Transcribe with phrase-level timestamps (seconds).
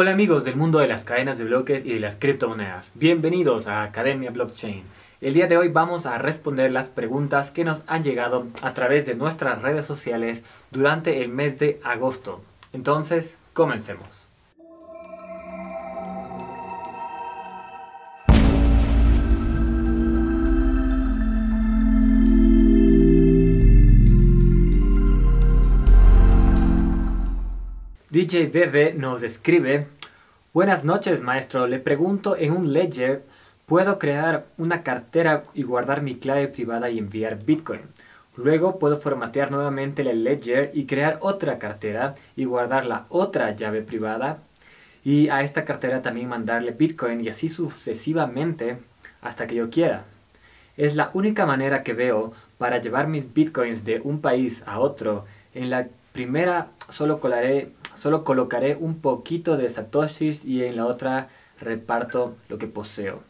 [0.00, 2.90] Hola amigos del mundo de las cadenas de bloques y de las criptomonedas.
[2.94, 4.82] Bienvenidos a Academia Blockchain.
[5.20, 9.04] El día de hoy vamos a responder las preguntas que nos han llegado a través
[9.04, 12.40] de nuestras redes sociales durante el mes de agosto.
[12.72, 14.19] Entonces, comencemos.
[28.10, 29.86] DJ Bebe nos escribe
[30.52, 33.22] Buenas noches maestro, le pregunto en un ledger
[33.66, 37.82] puedo crear una cartera y guardar mi clave privada y enviar Bitcoin.
[38.34, 43.80] Luego puedo formatear nuevamente el ledger y crear otra cartera y guardar la otra llave
[43.82, 44.38] privada
[45.04, 48.78] y a esta cartera también mandarle Bitcoin y así sucesivamente
[49.22, 50.02] hasta que yo quiera.
[50.76, 55.26] Es la única manera que veo para llevar mis Bitcoins de un país a otro.
[55.54, 61.28] En la primera solo colaré solo colocaré un poquito de satoshis y en la otra
[61.60, 63.22] reparto lo que poseo.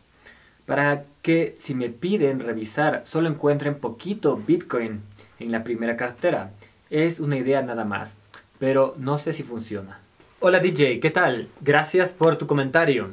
[0.67, 5.03] Para que si me piden revisar solo encuentren poquito Bitcoin
[5.41, 6.53] en la primera cartera.
[6.91, 8.15] Es una idea nada más,
[8.59, 9.99] pero no sé si funciona.
[10.39, 11.49] Hola DJ, ¿qué tal?
[11.61, 13.11] Gracias por tu comentario.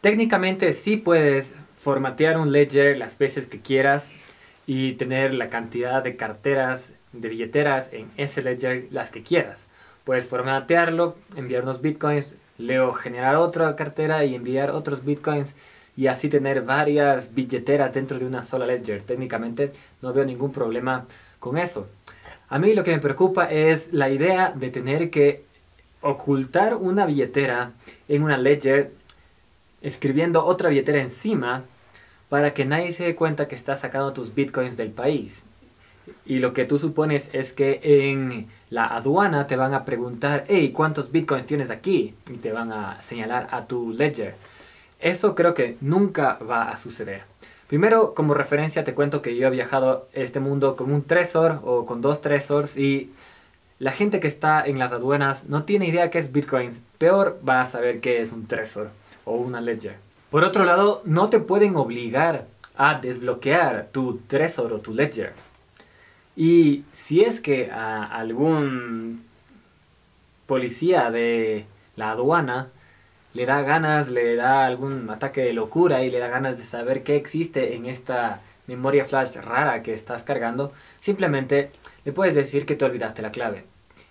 [0.00, 4.08] Técnicamente sí puedes formatear un ledger las veces que quieras
[4.66, 9.58] y tener la cantidad de carteras, de billeteras en ese ledger las que quieras.
[10.04, 15.54] Puedes formatearlo, enviar unos bitcoins, luego generar otra cartera y enviar otros bitcoins
[15.96, 19.02] y así tener varias billeteras dentro de una sola ledger.
[19.02, 21.06] Técnicamente no veo ningún problema
[21.38, 21.86] con eso.
[22.48, 25.44] A mí lo que me preocupa es la idea de tener que
[26.00, 27.72] ocultar una billetera
[28.08, 28.92] en una ledger
[29.82, 31.64] escribiendo otra billetera encima
[32.28, 35.44] para que nadie se dé cuenta que estás sacando tus bitcoins del país.
[36.26, 40.72] Y lo que tú supones es que en la aduana te van a preguntar, hey,
[40.72, 42.14] ¿cuántos bitcoins tienes aquí?
[42.30, 44.34] Y te van a señalar a tu ledger.
[44.98, 47.24] Eso creo que nunca va a suceder.
[47.68, 51.84] Primero, como referencia, te cuento que yo he viajado este mundo con un tresor o
[51.84, 53.12] con dos tresors y
[53.78, 56.80] la gente que está en las aduanas no tiene idea qué es bitcoins.
[56.96, 58.88] Peor va a saber qué es un tresor
[59.26, 59.96] o una ledger.
[60.30, 65.34] Por otro lado, no te pueden obligar a desbloquear tu tresor o tu ledger.
[66.36, 69.24] Y si es que a algún
[70.46, 71.66] policía de
[71.96, 72.68] la aduana
[73.34, 77.02] le da ganas, le da algún ataque de locura y le da ganas de saber
[77.02, 81.70] qué existe en esta memoria flash rara que estás cargando, simplemente
[82.04, 83.64] le puedes decir que te olvidaste la clave.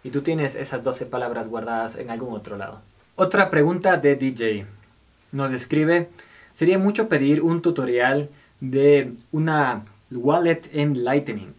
[0.03, 2.81] Y tú tienes esas 12 palabras guardadas en algún otro lado.
[3.15, 4.65] Otra pregunta de DJ.
[5.31, 6.09] Nos escribe,
[6.55, 11.53] sería mucho pedir un tutorial de una wallet en Lightning.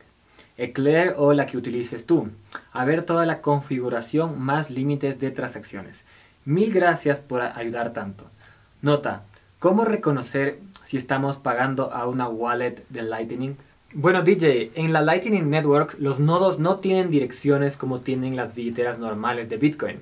[0.57, 2.29] Eclair o la que utilices tú.
[2.73, 6.05] A ver toda la configuración más límites de transacciones.
[6.45, 8.25] Mil gracias por ayudar tanto.
[8.81, 9.23] Nota,
[9.59, 13.55] ¿cómo reconocer si estamos pagando a una wallet de Lightning?
[13.95, 18.99] Bueno DJ, en la Lightning Network los nodos no tienen direcciones como tienen las billeteras
[18.99, 20.01] normales de Bitcoin.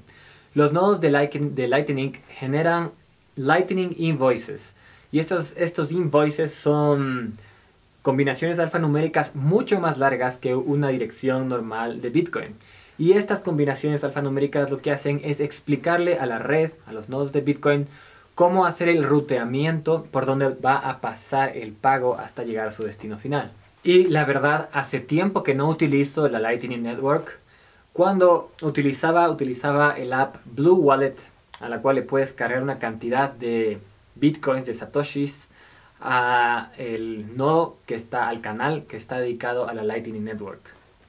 [0.54, 2.92] Los nodos de Lightning, generan
[3.36, 4.62] Lightning Invoices
[5.12, 7.34] y estos, estos invoices son
[8.02, 12.56] combinaciones alfanuméricas mucho más largas que una dirección normal de Bitcoin.
[12.98, 17.32] Y estas combinaciones alfanuméricas lo que hacen es explicarle a la red, a los nodos
[17.32, 17.86] de Bitcoin,
[18.34, 22.84] cómo hacer el ruteamiento por donde va a pasar el pago hasta llegar a su
[22.84, 23.52] destino final.
[23.82, 27.38] Y la verdad, hace tiempo que no utilizo la Lightning Network.
[27.92, 31.16] Cuando utilizaba, utilizaba el app Blue Wallet,
[31.58, 33.78] a la cual le puedes cargar una cantidad de
[34.14, 35.48] bitcoins, de satoshis,
[36.00, 40.60] a el nodo que está al canal que está dedicado a la Lightning Network.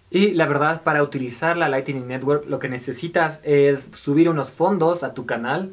[0.09, 5.03] Y la verdad, para utilizar la Lightning Network lo que necesitas es subir unos fondos
[5.03, 5.71] a tu canal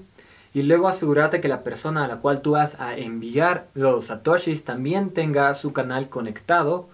[0.55, 4.65] y luego asegurarte que la persona a la cual tú vas a enviar los satoshis
[4.65, 6.89] también tenga su canal conectado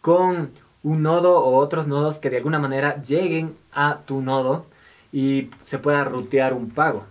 [0.00, 0.50] con
[0.82, 4.66] un nodo o otros nodos que de alguna manera lleguen a tu nodo
[5.12, 7.04] y se pueda rutear un pago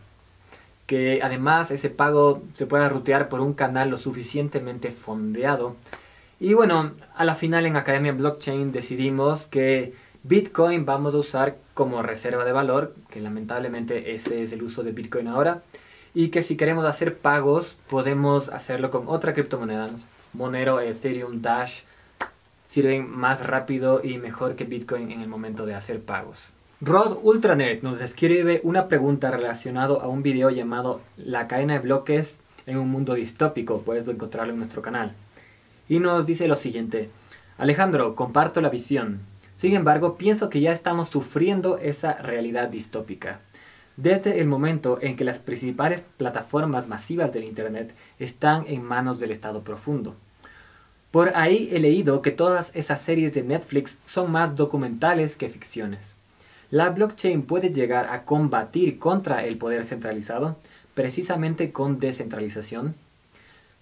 [0.85, 5.75] que además ese pago se pueda rutear por un canal lo suficientemente fondeado.
[6.39, 9.93] Y bueno, a la final en Academia Blockchain decidimos que
[10.23, 14.91] Bitcoin vamos a usar como reserva de valor, que lamentablemente ese es el uso de
[14.91, 15.61] Bitcoin ahora,
[16.13, 19.89] y que si queremos hacer pagos podemos hacerlo con otra criptomoneda,
[20.33, 21.81] Monero, Ethereum, Dash,
[22.69, 26.39] sirven más rápido y mejor que Bitcoin en el momento de hacer pagos.
[26.87, 32.37] Rod Ultranet nos escribe una pregunta relacionada a un video llamado La cadena de bloques
[32.67, 35.13] en un mundo distópico, puedes encontrarlo en nuestro canal.
[35.89, 37.09] Y nos dice lo siguiente,
[37.57, 39.21] Alejandro, comparto la visión.
[39.55, 43.39] Sin embargo, pienso que ya estamos sufriendo esa realidad distópica.
[43.97, 49.31] desde el momento en que las principales plataformas masivas del Internet están en manos del
[49.31, 50.13] Estado profundo.
[51.09, 56.15] Por ahí he leído que todas esas series de Netflix son más documentales que ficciones.
[56.71, 60.57] La blockchain puede llegar a combatir contra el poder centralizado
[60.93, 62.95] precisamente con descentralización.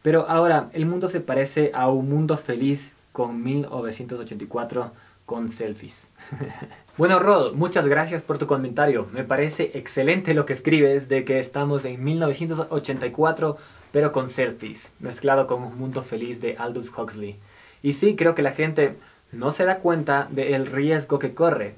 [0.01, 4.91] Pero ahora el mundo se parece a un mundo feliz con 1984
[5.25, 6.09] con selfies.
[6.97, 9.07] bueno, Rod, muchas gracias por tu comentario.
[9.13, 13.57] Me parece excelente lo que escribes de que estamos en 1984
[13.94, 17.38] pero con selfies, mezclado con un mundo feliz de Aldous Huxley.
[17.83, 18.95] Y sí, creo que la gente
[19.31, 21.75] no se da cuenta del riesgo que corre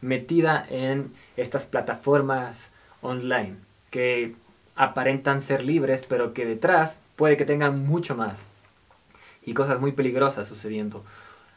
[0.00, 2.70] metida en estas plataformas
[3.02, 3.56] online,
[3.90, 4.34] que
[4.76, 8.38] aparentan ser libres, pero que detrás puede que tengan mucho más.
[9.44, 11.04] Y cosas muy peligrosas sucediendo.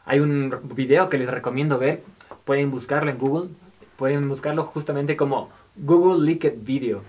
[0.06, 2.04] Hay un video que les recomiendo ver,
[2.44, 3.50] pueden buscarlo en Google,
[3.98, 7.02] pueden buscarlo justamente como Google Leaked Video,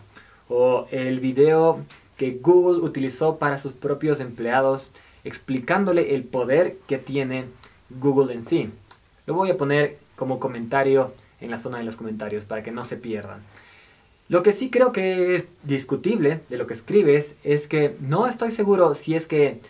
[0.48, 1.81] o el video
[2.16, 4.88] que Google utilizó para sus propios empleados,
[5.25, 7.46] explicándole el poder que tiene
[7.90, 8.70] Google en sí.
[9.26, 11.12] Lo voy a poner como comentario
[11.44, 13.41] en la zona de los comentarios para que no se pierdan.
[14.29, 18.52] Lo que sí creo que es discutible de lo que escribes es que no estoy
[18.52, 19.61] seguro si es que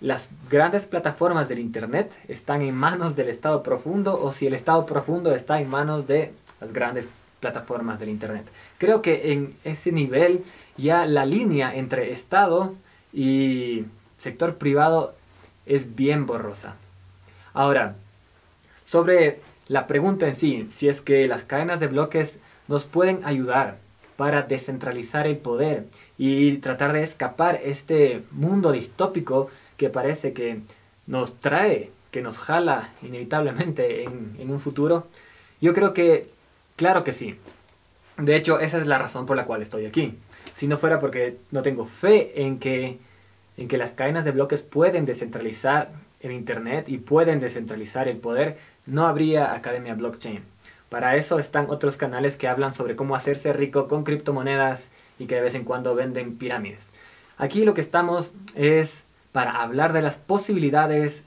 [0.00, 4.86] las grandes plataformas del Internet están en manos del Estado profundo o si el Estado
[4.86, 7.06] profundo está en manos de las grandes
[7.38, 8.46] plataformas del Internet.
[8.78, 10.44] Creo que en ese nivel
[10.76, 12.74] ya la línea entre Estado
[13.12, 13.84] y
[14.18, 15.14] sector privado
[15.66, 16.74] es bien borrosa.
[17.52, 17.94] Ahora,
[18.86, 23.76] sobre la pregunta en sí, si es que las cadenas de bloques nos pueden ayudar
[24.16, 25.84] para descentralizar el poder
[26.18, 30.58] y tratar de escapar este mundo distópico que parece que
[31.06, 35.06] nos trae, que nos jala inevitablemente en, en un futuro,
[35.60, 36.28] yo creo que,
[36.74, 37.36] claro que sí.
[38.18, 40.18] De hecho, esa es la razón por la cual estoy aquí.
[40.56, 42.98] Si no fuera porque no tengo fe en que,
[43.56, 48.58] en que las cadenas de bloques pueden descentralizar el Internet y pueden descentralizar el poder,
[48.86, 50.42] no habría Academia Blockchain.
[50.88, 54.88] Para eso están otros canales que hablan sobre cómo hacerse rico con criptomonedas
[55.18, 56.88] y que de vez en cuando venden pirámides.
[57.38, 61.24] Aquí lo que estamos es para hablar de las posibilidades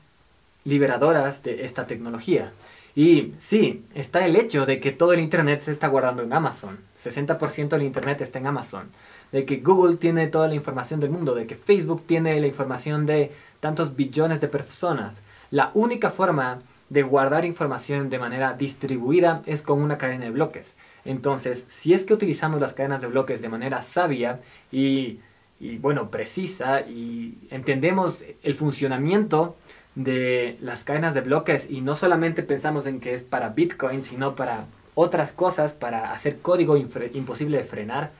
[0.65, 2.51] liberadoras de esta tecnología.
[2.95, 6.79] Y sí, está el hecho de que todo el Internet se está guardando en Amazon.
[7.03, 8.89] 60% del Internet está en Amazon.
[9.31, 11.33] De que Google tiene toda la información del mundo.
[11.33, 15.21] De que Facebook tiene la información de tantos billones de personas.
[15.49, 16.59] La única forma
[16.93, 20.75] de guardar información de manera distribuida es con una cadena de bloques.
[21.05, 24.41] Entonces, si es que utilizamos las cadenas de bloques de manera sabia
[24.71, 25.19] y,
[25.59, 29.57] y bueno, precisa y entendemos el funcionamiento
[29.95, 34.35] de las cadenas de bloques y no solamente pensamos en que es para Bitcoin, sino
[34.35, 38.11] para otras cosas, para hacer código imposible de frenar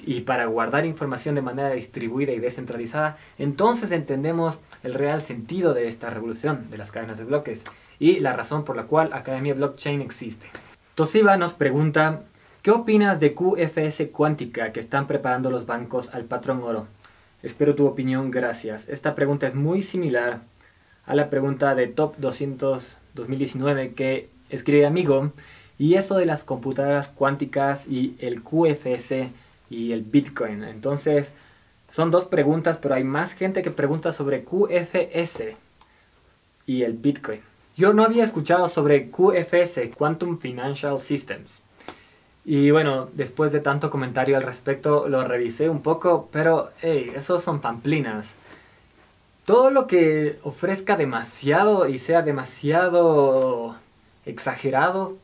[0.00, 5.88] y para guardar información de manera distribuida y descentralizada, entonces entendemos el real sentido de
[5.88, 7.62] esta revolución de las cadenas de bloques
[7.98, 10.48] y la razón por la cual Academia Blockchain existe.
[10.94, 12.22] Toshiba nos pregunta,
[12.62, 16.86] ¿qué opinas de QFS cuántica que están preparando los bancos al patrón oro?
[17.42, 18.88] Espero tu opinión, gracias.
[18.88, 20.40] Esta pregunta es muy similar
[21.06, 25.32] a la pregunta de Top 200 2019 que escribe amigo
[25.78, 29.30] y eso de las computadoras cuánticas y el QFS
[29.72, 30.62] y el Bitcoin.
[30.64, 31.32] Entonces,
[31.90, 35.54] son dos preguntas, pero hay más gente que pregunta sobre QFS
[36.66, 37.40] y el Bitcoin.
[37.76, 41.62] Yo no había escuchado sobre QFS, Quantum Financial Systems.
[42.44, 47.42] Y bueno, después de tanto comentario al respecto, lo revisé un poco, pero hey, esos
[47.42, 48.26] son pamplinas.
[49.46, 53.76] Todo lo que ofrezca demasiado y sea demasiado
[54.26, 55.16] exagerado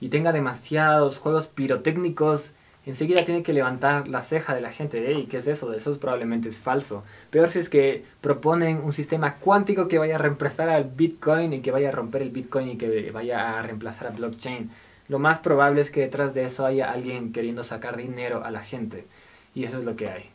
[0.00, 2.50] y tenga demasiados juegos pirotécnicos
[2.88, 5.72] enseguida tiene que levantar la ceja de la gente de, ¿qué es eso?
[5.74, 7.04] Eso probablemente es falso.
[7.30, 11.60] Peor si es que proponen un sistema cuántico que vaya a reemplazar al Bitcoin y
[11.60, 14.70] que vaya a romper el Bitcoin y que vaya a reemplazar a blockchain.
[15.08, 18.62] Lo más probable es que detrás de eso haya alguien queriendo sacar dinero a la
[18.62, 19.06] gente.
[19.54, 20.30] Y eso es lo que hay.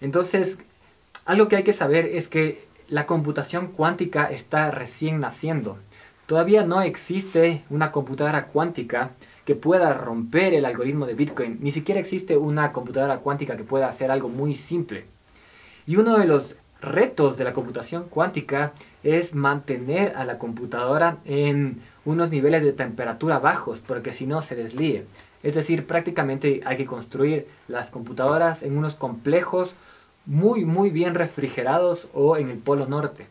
[0.00, 0.58] Entonces,
[1.24, 5.78] algo que hay que saber es que la computación cuántica está recién naciendo.
[6.26, 9.10] Todavía no existe una computadora cuántica
[9.44, 11.58] que pueda romper el algoritmo de Bitcoin.
[11.60, 15.04] Ni siquiera existe una computadora cuántica que pueda hacer algo muy simple.
[15.86, 18.72] Y uno de los retos de la computación cuántica
[19.02, 24.56] es mantener a la computadora en unos niveles de temperatura bajos, porque si no se
[24.56, 25.06] deslíe.
[25.42, 29.74] Es decir, prácticamente hay que construir las computadoras en unos complejos
[30.24, 33.26] muy muy bien refrigerados o en el polo norte.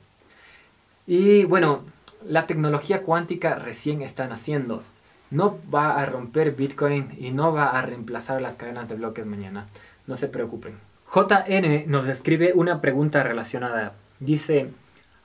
[1.08, 1.84] Y bueno,
[2.26, 4.84] la tecnología cuántica recién está naciendo
[5.32, 9.68] no va a romper Bitcoin y no va a reemplazar las cadenas de bloques mañana.
[10.06, 10.74] No se preocupen.
[11.14, 13.94] JN nos escribe una pregunta relacionada.
[14.20, 14.70] Dice,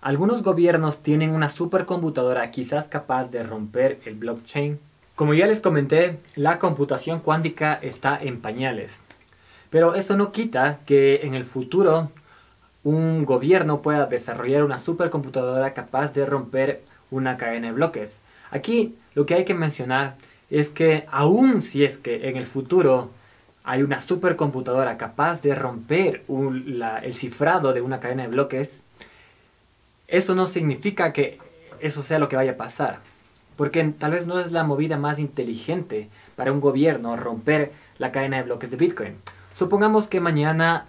[0.01, 4.79] algunos gobiernos tienen una supercomputadora quizás capaz de romper el blockchain.
[5.17, 9.01] Como ya les comenté, la computación cuántica está en pañales.
[9.71, 12.11] Pero eso no quita que en el futuro
[12.85, 18.17] un gobierno pueda desarrollar una supercomputadora capaz de romper una cadena de bloques.
[18.51, 20.17] Aquí lo que hay que mencionar
[20.51, 23.11] es que aun si es que en el futuro
[23.65, 28.71] hay una supercomputadora capaz de romper el cifrado de una cadena de bloques,
[30.07, 31.39] eso no significa que
[31.81, 33.01] eso sea lo que vaya a pasar.
[33.57, 38.37] Porque tal vez no es la movida más inteligente para un gobierno romper la cadena
[38.37, 39.17] de bloques de Bitcoin.
[39.57, 40.85] Supongamos que mañana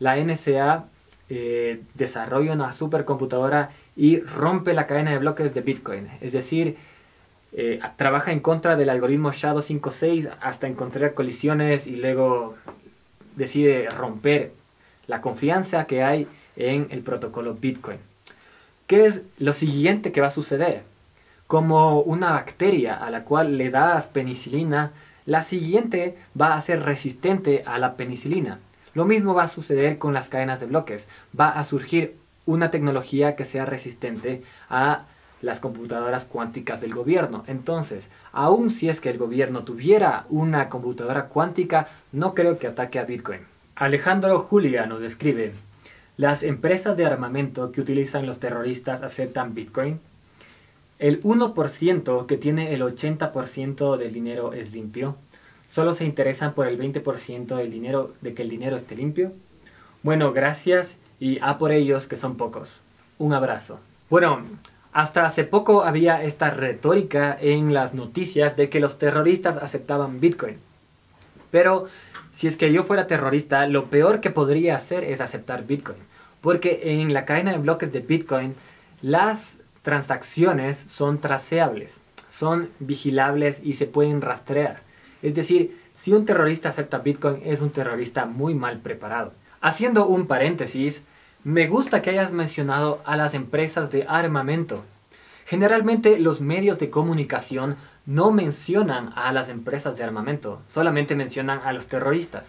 [0.00, 0.84] la NSA
[1.30, 6.08] eh, desarrolla una supercomputadora y rompe la cadena de bloques de Bitcoin.
[6.20, 6.76] Es decir,
[7.52, 12.56] eh, trabaja en contra del algoritmo Shadow 5.6 hasta encontrar colisiones y luego
[13.36, 14.52] decide romper
[15.06, 17.98] la confianza que hay en el protocolo Bitcoin.
[18.86, 20.82] ¿Qué es lo siguiente que va a suceder?
[21.46, 24.92] Como una bacteria a la cual le das penicilina,
[25.24, 28.60] la siguiente va a ser resistente a la penicilina.
[28.94, 31.06] Lo mismo va a suceder con las cadenas de bloques.
[31.38, 35.04] Va a surgir una tecnología que sea resistente a
[35.40, 37.44] las computadoras cuánticas del gobierno.
[37.46, 42.98] Entonces, aun si es que el gobierno tuviera una computadora cuántica, no creo que ataque
[42.98, 43.40] a Bitcoin.
[43.76, 45.52] Alejandro Julia nos describe,
[46.16, 50.00] ¿las empresas de armamento que utilizan los terroristas aceptan Bitcoin?
[50.98, 55.16] El 1% que tiene el 80% del dinero es limpio.
[55.70, 59.32] ¿Solo se interesan por el 20% del dinero de que el dinero esté limpio?
[60.02, 62.80] Bueno, gracias y a por ellos que son pocos.
[63.18, 63.78] Un abrazo.
[64.10, 64.42] Bueno,
[64.92, 70.58] hasta hace poco había esta retórica en las noticias de que los terroristas aceptaban Bitcoin.
[71.50, 71.88] Pero
[72.32, 75.98] si es que yo fuera terrorista, lo peor que podría hacer es aceptar Bitcoin.
[76.40, 78.54] Porque en la cadena de bloques de Bitcoin,
[79.02, 84.80] las transacciones son traceables, son vigilables y se pueden rastrear.
[85.22, 89.32] Es decir, si un terrorista acepta Bitcoin es un terrorista muy mal preparado.
[89.60, 91.02] Haciendo un paréntesis,
[91.44, 94.84] me gusta que hayas mencionado a las empresas de armamento.
[95.46, 97.76] Generalmente los medios de comunicación
[98.06, 102.44] no mencionan a las empresas de armamento, solamente mencionan a los terroristas.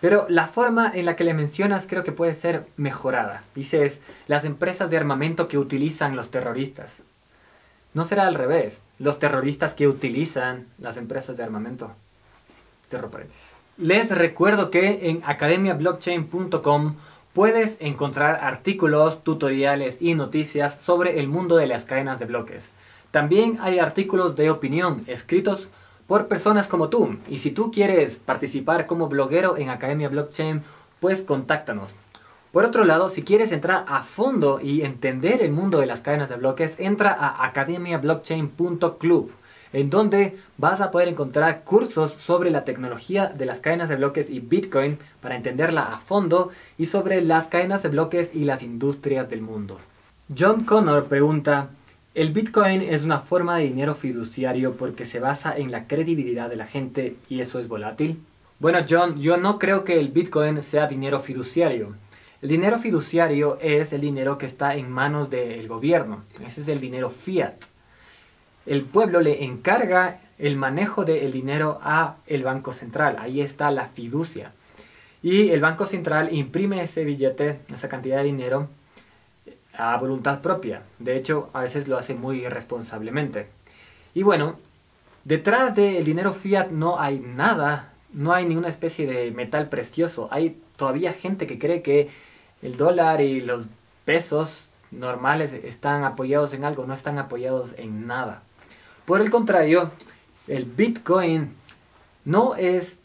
[0.00, 3.42] Pero la forma en la que le mencionas creo que puede ser mejorada.
[3.54, 6.90] Dices, las empresas de armamento que utilizan los terroristas.
[7.92, 11.90] No será al revés, los terroristas que utilizan las empresas de armamento.
[12.88, 13.42] Cierro paréntesis.
[13.76, 16.96] Les recuerdo que en academiablockchain.com
[17.32, 22.64] puedes encontrar artículos, tutoriales y noticias sobre el mundo de las cadenas de bloques.
[23.10, 25.68] También hay artículos de opinión escritos
[26.06, 27.16] por personas como tú.
[27.28, 30.62] Y si tú quieres participar como bloguero en Academia Blockchain,
[30.98, 31.90] pues contáctanos.
[32.52, 36.28] Por otro lado, si quieres entrar a fondo y entender el mundo de las cadenas
[36.28, 39.30] de bloques, entra a academiablockchain.club
[39.72, 44.28] en donde vas a poder encontrar cursos sobre la tecnología de las cadenas de bloques
[44.30, 49.28] y Bitcoin para entenderla a fondo y sobre las cadenas de bloques y las industrias
[49.28, 49.78] del mundo.
[50.36, 51.70] John Connor pregunta,
[52.14, 56.56] ¿el Bitcoin es una forma de dinero fiduciario porque se basa en la credibilidad de
[56.56, 58.20] la gente y eso es volátil?
[58.58, 61.94] Bueno John, yo no creo que el Bitcoin sea dinero fiduciario.
[62.42, 66.24] El dinero fiduciario es el dinero que está en manos del gobierno.
[66.46, 67.54] Ese es el dinero fiat
[68.70, 73.16] el pueblo le encarga el manejo del dinero a el Banco Central.
[73.18, 74.52] Ahí está la fiducia.
[75.24, 78.68] Y el Banco Central imprime ese billete, esa cantidad de dinero,
[79.76, 80.84] a voluntad propia.
[81.00, 83.48] De hecho, a veces lo hace muy irresponsablemente.
[84.14, 84.56] Y bueno,
[85.24, 90.28] detrás del dinero fiat no hay nada, no hay ninguna especie de metal precioso.
[90.30, 92.08] Hay todavía gente que cree que
[92.62, 93.66] el dólar y los
[94.04, 98.44] pesos normales están apoyados en algo, no están apoyados en nada.
[99.04, 99.90] Por el contrario,
[100.46, 101.50] el Bitcoin
[102.24, 102.98] no es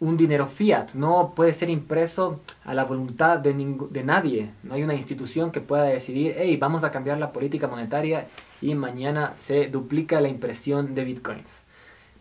[0.00, 3.54] un dinero fiat, no puede ser impreso a la voluntad de,
[3.90, 4.50] de nadie.
[4.64, 8.26] No hay una institución que pueda decidir, hey, vamos a cambiar la política monetaria
[8.60, 11.48] y mañana se duplica la impresión de bitcoins.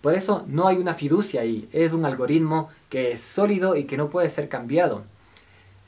[0.02, 3.98] Por eso no hay una fiducia ahí, es un algoritmo que es sólido y que
[3.98, 5.04] no puede ser cambiado.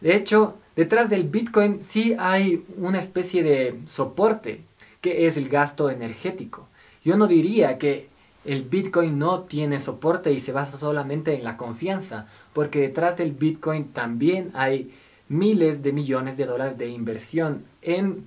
[0.01, 4.62] De hecho, detrás del bitcoin sí hay una especie de soporte,
[5.01, 6.68] que es el gasto energético.
[7.03, 8.07] Yo no diría que
[8.45, 13.31] el Bitcoin no tiene soporte y se basa solamente en la confianza, porque detrás del
[13.31, 14.93] Bitcoin también hay
[15.29, 18.25] miles de millones de dólares de inversión en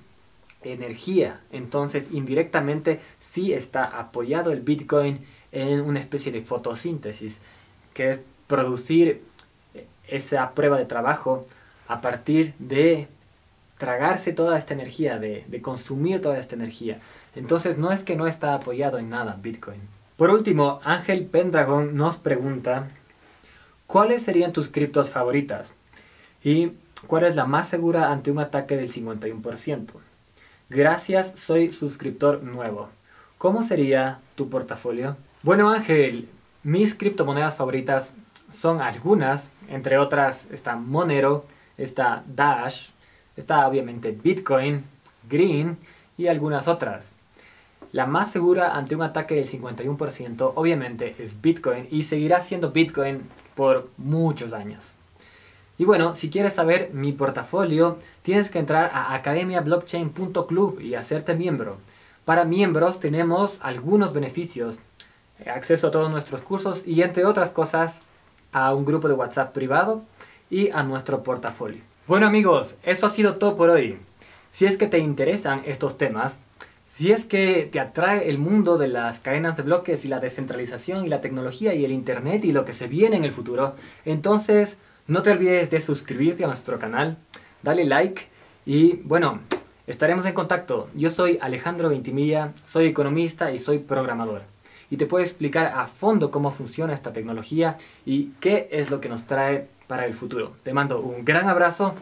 [0.63, 1.41] energía.
[1.53, 3.01] Entonces, indirectamente
[3.33, 5.21] sí está apoyado el Bitcoin
[5.53, 7.37] en una especie de fotosíntesis,
[7.95, 9.23] que es producir
[10.09, 11.47] esa prueba de trabajo
[11.89, 13.09] a partir de
[13.79, 17.01] tragarse toda esta energía, de, de, consumir toda esta energía.
[17.35, 19.81] Entonces no es que no está apoyado en nada Bitcoin.
[20.17, 22.89] Por último, Ángel Pendragon nos pregunta,
[23.87, 25.73] ¿cuáles serían tus criptos favoritas?
[26.43, 26.73] ¿Y
[27.07, 29.89] cuál es la más segura ante un ataque del 51%?
[30.71, 32.89] Gracias, soy suscriptor nuevo.
[33.39, 35.17] ¿Cómo sería tu portafolio?
[35.43, 36.29] Bueno Ángel,
[36.63, 38.11] mis criptomonedas favoritas
[38.59, 41.45] son algunas, entre otras está Monero,
[41.77, 42.89] está Dash,
[43.37, 44.85] está obviamente Bitcoin,
[45.29, 45.79] Green
[46.17, 47.05] y algunas otras.
[47.93, 53.23] La más segura ante un ataque del 51% obviamente es Bitcoin y seguirá siendo Bitcoin
[53.55, 54.93] por muchos años.
[55.79, 61.77] Y bueno, si quieres saber mi portafolio, tienes que entrar a academiablockchain.club y hacerte miembro.
[62.25, 64.79] Para miembros tenemos algunos beneficios,
[65.47, 68.03] acceso a todos nuestros cursos y entre otras cosas
[68.53, 70.03] a un grupo de WhatsApp privado
[70.51, 71.83] y a nuestro portafolio.
[72.09, 73.99] Bueno amigos, eso ha sido todo por hoy.
[74.53, 76.39] Si es que te interesan estos temas,
[76.95, 81.05] si es que te atrae el mundo de las cadenas de bloques y la descentralización
[81.05, 84.77] y la tecnología y el internet y lo que se viene en el futuro, entonces
[85.09, 87.17] no te olvides de suscribirte a nuestro canal,
[87.65, 88.23] dale like
[88.65, 89.41] y bueno,
[89.89, 90.89] estaremos en contacto.
[90.95, 94.43] Yo soy Alejandro Ventimilla, soy economista y soy programador.
[94.91, 99.09] Y te puedo explicar a fondo cómo funciona esta tecnología y qué es lo que
[99.09, 100.53] nos trae para el futuro.
[100.63, 101.95] Te mando un gran abrazo.